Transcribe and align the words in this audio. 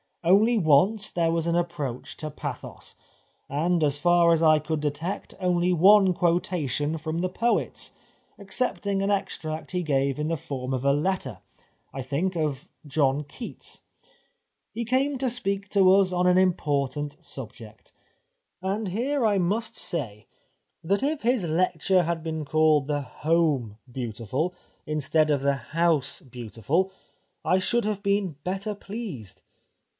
Only 0.23 0.57
once 0.57 1.11
there 1.11 1.31
was 1.31 1.45
an 1.47 1.55
approach 1.55 2.15
to 2.17 2.29
pathos, 2.31 2.95
and 3.49 3.83
as 3.83 3.97
far 3.97 4.31
as 4.31 4.41
I 4.41 4.57
could 4.59 4.79
detect 4.79 5.33
only 5.39 5.73
one 5.73 6.13
quotation 6.13 6.97
from 6.97 7.21
the 7.21 7.29
poets, 7.29 7.91
excepting 8.37 9.01
an 9.01 9.09
extract 9.11 9.71
he 9.71 9.81
gave 9.81 10.19
in 10.19 10.27
the 10.27 10.37
form 10.37 10.73
of 10.73 10.85
a 10.85 10.93
letter— 10.93 11.39
I 11.93 12.01
think— 12.03 12.35
of 12.37 12.67
John 12.87 13.23
Keats. 13.23 13.81
He 14.73 14.85
came 14.85 15.17
to 15.19 15.29
speak 15.29 15.69
to 15.69 15.91
us 15.95 16.13
on 16.13 16.27
an 16.27 16.37
important 16.37 17.17
subject. 17.23 17.91
And 18.61 18.89
here 18.89 19.25
I 19.25 19.37
must 19.37 19.75
say, 19.75 20.27
that 20.83 21.03
if 21.03 21.21
his 21.23 21.43
lecture 21.45 22.03
had 22.03 22.23
been 22.23 22.45
called 22.45 22.87
the' 22.87 23.01
Home 23.23 23.77
Beautiful,' 23.91 24.53
instead 24.85 25.29
of 25.31 25.41
the' 25.41 25.53
House 25.75 26.21
Beautiful,' 26.21 26.91
I 27.45 27.57
should 27.57 27.85
have 27.85 28.03
been 28.03 28.35
better 28.43 28.73
pleased. 28.75 29.41